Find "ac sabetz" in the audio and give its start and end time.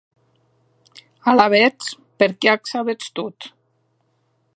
2.55-3.13